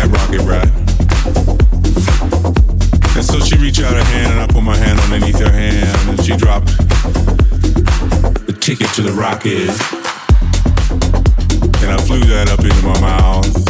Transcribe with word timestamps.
that 0.00 0.08
rocket 0.08 0.40
ride. 0.48 0.70
And 3.16 3.24
so 3.24 3.38
she 3.40 3.56
reached 3.56 3.80
out 3.80 3.92
her 3.92 4.04
hand, 4.04 4.32
and 4.32 4.40
I 4.40 4.46
put 4.46 4.62
my 4.62 4.76
hand 4.76 4.98
underneath 5.00 5.38
her 5.40 5.50
hand, 5.50 6.08
and 6.08 6.24
she 6.24 6.36
dropped 6.36 6.68
the 8.46 8.56
ticket 8.58 8.88
to 8.94 9.02
the 9.02 9.12
rocket. 9.12 9.70
And 11.82 11.90
I 11.92 11.98
flew 11.98 12.20
that 12.20 12.48
up 12.48 12.60
into 12.60 12.82
my 12.86 13.00
mouth. 13.00 13.69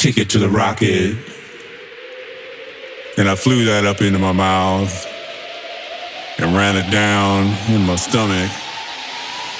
ticket 0.00 0.30
to 0.30 0.38
the 0.38 0.48
rocket. 0.48 1.14
And 3.18 3.28
I 3.28 3.34
flew 3.34 3.66
that 3.66 3.84
up 3.84 4.00
into 4.00 4.18
my 4.18 4.32
mouth 4.32 5.06
and 6.38 6.56
ran 6.56 6.74
it 6.74 6.90
down 6.90 7.54
in 7.68 7.84
my 7.84 7.96
stomach. 7.96 8.50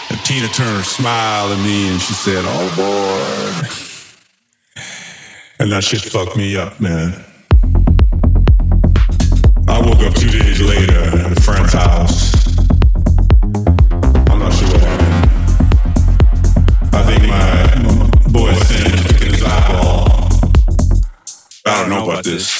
And 0.09 0.19
Tina 0.25 0.49
Turner 0.49 0.83
smiled 0.83 1.53
at 1.53 1.63
me 1.63 1.91
and 1.91 2.01
she 2.01 2.15
said, 2.15 2.43
Oh 2.47 2.73
boy. 2.75 3.69
And 5.59 5.71
that 5.73 5.85
shit 5.85 6.01
fucked 6.01 6.39
me 6.39 6.57
up, 6.57 6.81
man. 6.81 7.23
I 9.69 9.79
woke 9.79 10.01
up 10.01 10.15
two 10.15 10.31
days 10.31 10.63
later 10.63 11.19
at 11.19 11.37
a 11.37 11.41
friend's 11.43 11.75
house. 11.75 12.30
this. 22.25 22.60